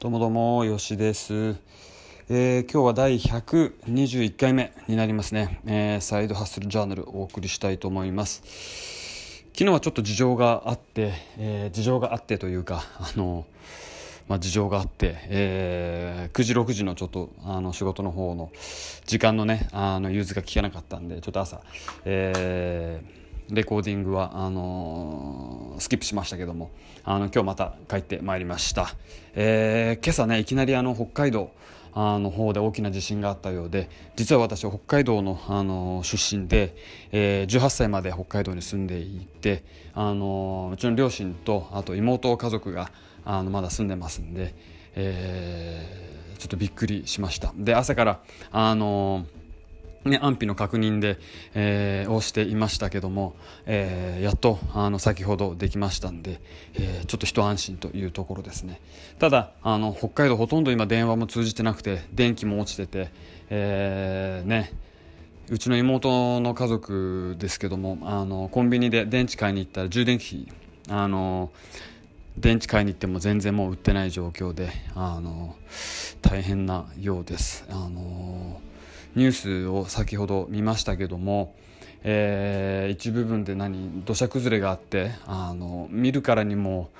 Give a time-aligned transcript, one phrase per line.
[0.00, 1.56] どうもどうも、よしです。
[2.28, 9.42] えー、今日は第121回目になりますね、えー、サイドハッスルジャーナルお送りしたいと思います。
[9.54, 13.44] 昨日はちょっと事情があって、えー、事情があってというか、あの、
[14.28, 18.52] まあ、事情があって、えー、9時6時のちょっとあの仕事の方の
[19.04, 21.60] 時間のねあの融通が聞けなかったんでちょっと朝、
[22.04, 26.70] えーレコーディングはあのー、スキップしましたけども
[27.04, 28.94] あの今日また帰ってまいりました、
[29.34, 31.50] えー、今朝ねいきなりあの北海道
[31.94, 36.76] あの方で大きな地震があったようで実は私は北海道の、あの出身で、
[37.10, 42.92] えー、18歳まで北海道に住んでいて、あのうちの両親とあと妹家族が
[43.24, 44.54] あのまだ住んでますんで、
[44.94, 47.52] えー、ちょっとびっくりしました。
[47.56, 48.20] で朝から
[48.52, 49.37] あのー
[50.04, 51.18] ね、安否の確認で、
[51.54, 53.34] えー、をしていましたけども、
[53.66, 56.40] えー、やっとあの先ほどできましたんで、
[56.74, 58.80] えー、ちょっと一安心というところですね
[59.18, 63.10] ただあの北海道ほとんど今電話も通じてなくて電気も落ちてて、
[63.50, 64.72] えー、ね
[65.50, 70.48] うちの妹の家族ですけどもあのコンビニで電池買いに行ったら充電器
[70.88, 71.50] あの
[72.36, 75.56] 電池買いに行っても全然もう売ってない状況であの
[76.22, 77.64] 大変なようです。
[77.68, 78.60] あの
[79.14, 81.54] ニュースを先ほど見ましたけども、
[82.02, 86.90] えー、一部分で何土砂崩れがあってあの見るからにも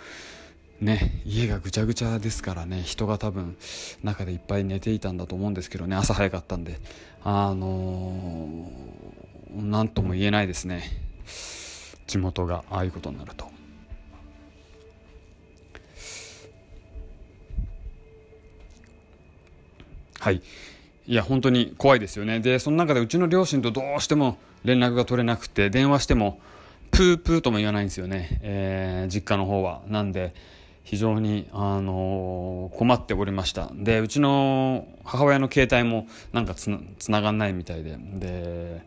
[0.80, 3.56] ね家がぐちゃぐちゃですからね人が多分
[4.02, 6.80] 中でいっぱい寝ていたんだと思うんですけどね朝早かったんで
[7.24, 8.70] あの
[9.54, 10.84] 何、ー、とも言えないですね
[12.06, 13.46] 地元がああいうことになると。
[20.20, 20.42] はい
[21.08, 22.38] いや本当に怖いですよね。
[22.38, 26.38] でその中でうちの両親とどうしても連絡が取れなくて電話しても
[26.90, 29.80] プープーとも言わないんですよね、えー、実家の方は。
[29.88, 30.34] なんで
[30.84, 33.70] 非常に、あのー、困っておりました。
[33.74, 36.70] でうちの母親の携帯もなんかつ
[37.10, 37.96] ながんないみたいで。
[38.14, 38.82] で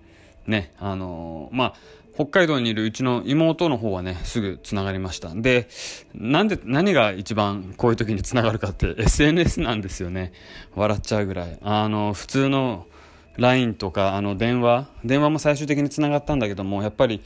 [0.46, 1.74] ねあのー、まあ
[2.22, 5.34] 北海道にいるうちの妹の方はね、すぐ繋がりました。
[5.34, 5.68] で、
[6.14, 10.32] なんで、何が一番こういう時に繋がるかって SNS なんですよね。
[10.76, 11.58] 笑っちゃうぐらい。
[11.64, 12.86] あの、普通の
[13.38, 17.22] LINE とか、あの、電話、電話も最終的に繋がったんだけども、やっぱり、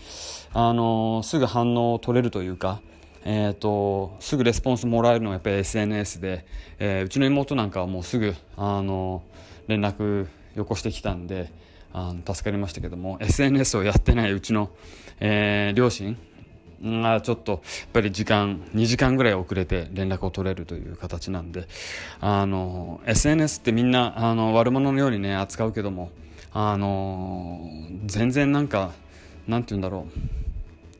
[0.54, 2.80] あの、すぐ反応を取れるというか、
[3.26, 6.46] えーと、すぐレスポンスもらえるのはやっぱり SNS で、
[6.78, 9.24] えー、うちの妹なんかはもうすぐあの
[9.68, 11.52] 連絡よこしてきたんで、
[11.98, 14.70] あの助かりましたけども SNS をやってないうちの、
[15.22, 16.18] えー、両親
[16.84, 17.62] がちょっとやっ
[17.94, 21.70] ぱり時間2時間ぐらい遅れて連絡を取れるという形なんで
[22.20, 26.12] あの SNS ってみんなあの悪者のようにね扱うけども
[26.52, 27.62] あの
[28.06, 28.92] 全然なんか
[29.48, 30.06] なんて言うんだろ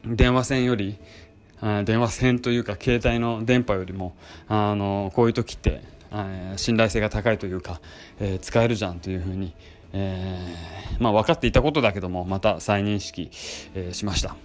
[0.10, 0.98] う電話線より
[1.84, 4.16] 電話線というか携帯の電波よりも
[4.48, 5.82] あのこういう時って
[6.56, 7.82] 信頼性が高いというか、
[8.22, 9.54] えー、使えるじゃんというふうに
[9.98, 13.32] えー、まあ、分かっていたことだけどもまた再認識、
[13.74, 14.36] えー、しました。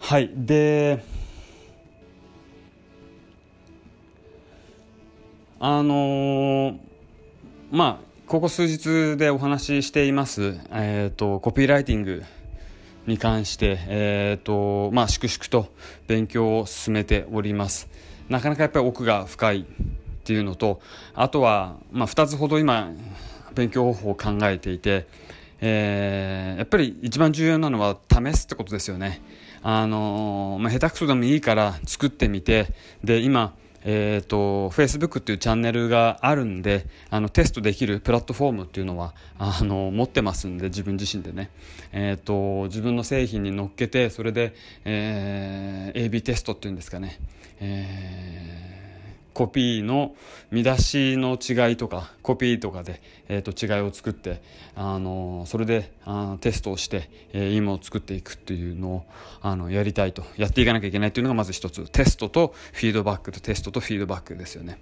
[0.00, 1.04] はいで
[5.60, 6.78] あのー、
[7.70, 12.24] まあここ数日でお話ししています、えーと、コピーライティング
[13.06, 15.72] に関して、えーとまあ、粛々と
[16.06, 17.88] 勉強を進めております。
[18.28, 19.66] なかなかやっぱり奥が深い
[20.30, 20.80] っていうのと
[21.12, 22.92] あとは、まあ、2つほど今
[23.52, 25.08] 勉強方法を考えていて、
[25.60, 29.22] え、やっぱり一番重要なのは試すってことですよね。
[29.60, 32.68] あのまあ、下手くそでもいいから作ってみて
[33.02, 41.50] で今えーと、Facebook っていうチャンネルがあるんであのテストできるプラットフォームっていうのはあの持ってますんで自分自身でね、
[41.92, 44.54] えーと、自分の製品に乗っけてそれで、
[44.84, 47.18] えー、AB テストっていうんですかね、
[47.60, 48.79] えー
[49.40, 50.14] コピーの
[50.50, 54.42] 見出しの違いとかコピーとかで、えー、と違いを作って
[54.74, 59.04] あのそれであテストをして、えー、いいものを作っていくっていうのを
[59.40, 64.78] あのやりたいとやっていかなきゃいけないというのがまず一つテストとフィードバックとテストとフィードバックですよね。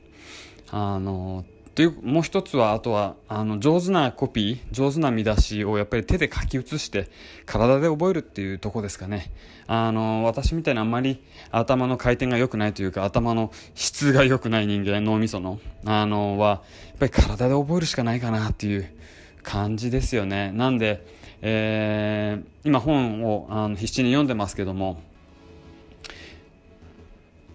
[0.73, 1.45] あの
[1.79, 7.09] というもう一つはあとはあの上手なコピー上手な見出しをやっぱり手で書き写して
[7.47, 9.31] 体で覚えるっていうとこですかね。
[9.69, 11.23] あの私みたいにあんまり
[11.53, 18.93] 頭の回転が良くないというか頭の質が良くない人間脳みそのあのはやっぱり体で覚えるしかないかなっていう
[19.45, 20.51] 感じですよね。
[20.51, 21.07] なんで、
[21.43, 25.01] えー、今本をあの必死に読んでますけども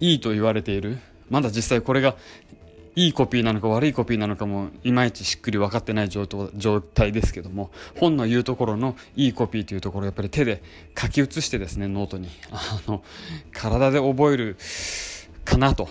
[0.00, 0.98] いいと言われている
[1.28, 2.16] まだ実際これが
[2.96, 6.26] いいコピーなのか悪いコピーなのかもいまいちしっくり分かってない状
[6.80, 10.62] 態ですけども本の言うところのいいコピーというところをやっぱり手で
[10.96, 12.28] 書き写してですねノートに。
[12.50, 13.02] あの
[13.52, 14.56] 体で覚える
[15.44, 15.88] かなと。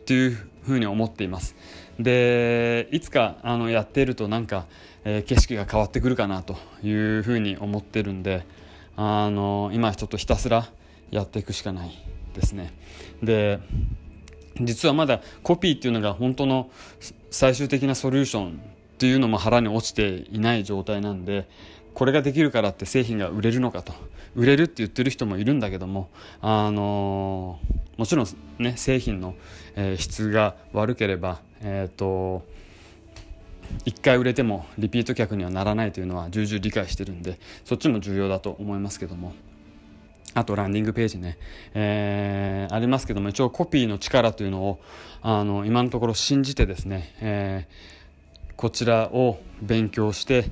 [0.00, 1.54] っていうふうに思っています。
[2.00, 4.66] でいつかあのやっているとなんか、
[5.04, 8.44] えー、景色が変わってくるかなというふうに思ってるんで
[8.96, 10.68] あの今ちょっとひたすら
[11.10, 11.90] やっていくしかない
[12.34, 12.72] ですね。
[13.22, 13.60] で
[14.60, 16.70] 実はまだコピーっていうのが本当の
[17.30, 21.48] 最終的なソリューションっていうのも腹に落ちていない状態なんで
[21.94, 23.92] これができるからって製品が売れるのかと。
[24.36, 26.08] 売れるって言ってる人もいるんだけども
[26.40, 27.58] あの
[27.96, 28.26] もちろん
[28.58, 29.34] ね製品の、
[29.74, 32.46] えー、質が悪ければえっ、ー、と
[33.84, 39.32] 1回売れてもリピート客にはならないというのは重々理解してるんでそっちも重要だと思いますけども。
[40.34, 41.38] あとランディングページね、
[41.74, 44.80] えー、ありますけども一応コピーの力というのを
[45.22, 50.46] あの今のところ信じてですね、えー、こちらを勉強して、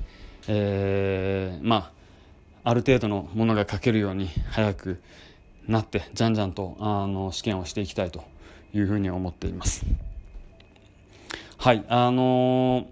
[0.47, 5.01] えー、まあある程度のものが書けるように早く
[5.67, 8.23] なってじゃんじゃんとあの試験をしていきたいと
[8.73, 9.85] いうふうに思っています。
[11.57, 12.87] はいあの、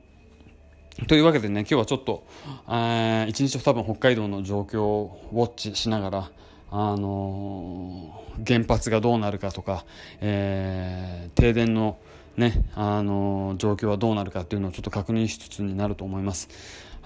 [1.07, 2.25] というわけでね今日はちょっと、
[2.67, 6.31] えー、一日多分北海道の状況をウォッチしながら
[6.69, 9.85] あのー、原発がどうなるかとか、
[10.19, 11.97] えー、停電の
[12.35, 16.49] ね、あのー、状況はどうなるかっていうのをちょっと確認しつつになると思います。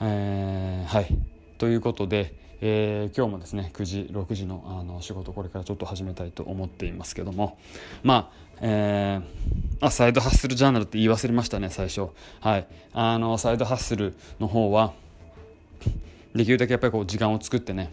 [0.02, 1.18] えー、はい。
[1.58, 7.58] ということで、えー、今日もですね9時6時のあの仕事これからちょっと始めたいと思っていますけども。
[8.04, 12.08] まあえー、あサイドハッスルジャーナルって言い忘れましたね最初。
[12.40, 12.68] はい。
[12.94, 14.94] あのサイドハッスルの方は
[16.36, 17.92] できるだけやっぱりこう時間を作ってね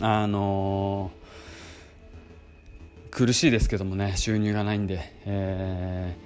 [0.00, 6.16] あのー、苦しいですけどもね収入がないんで、え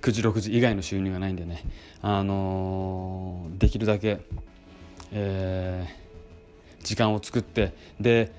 [0.00, 1.62] ー、9時6時以外の収入がないんでね、
[2.00, 4.20] あのー、できるだけ、
[5.12, 8.32] えー、時間を作ってで、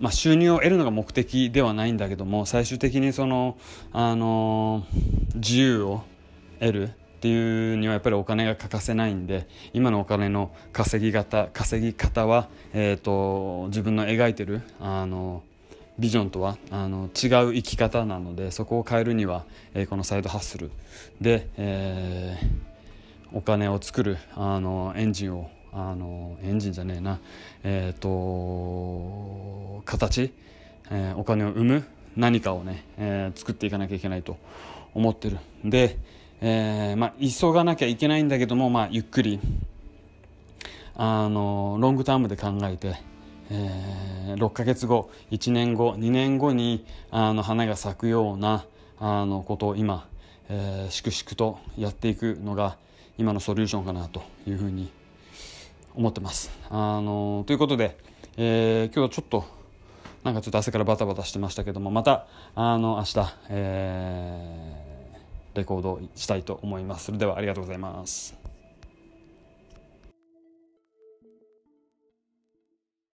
[0.00, 3.56] まあ、収入を得るのが目的ではないんだけども最終的にその、
[3.92, 4.84] あの
[5.34, 6.02] 自由を
[6.58, 7.01] 得る。
[7.22, 15.44] っていうにはやっぱりお金が欠かせないんで今のお金の稼ぎ方稼ぎ方は、えーと、自分の描いてるあの
[16.00, 20.72] ビジョンとはあの違う生き方なのでそこを変えるには、えー、このサイドハッスル。
[21.20, 27.20] で、えー、お金を作るあのエンジンをあのエンジンじゃねえな
[27.62, 30.32] えっ、ー、と形、
[30.90, 31.84] えー、お金を生む
[32.16, 34.38] 何かをね、えー、作っていかなきゃいけないと
[34.92, 35.38] 思ってる。
[35.64, 35.98] で
[36.44, 39.38] えー、まあ、急がなきゃいけないんだけども、まあ、ゆっくり
[40.96, 42.96] あのロングタームで考えて、
[43.48, 48.64] えー、6ヶ月後1年後2年後にあの花が咲くような
[48.98, 50.08] あのことを今、
[50.48, 52.76] えー、粛々とやっていくのが
[53.18, 54.90] 今のソリューションかなというふうに
[55.94, 56.50] 思ってます。
[56.70, 57.96] あのということで、
[58.36, 59.44] えー、今日はちょっと
[60.24, 64.91] なんかちょっと朝からバタバタしてましたけどもまたあの明日、えー
[65.54, 67.06] レコードしたいと思います。
[67.06, 68.41] それではありがとうございます。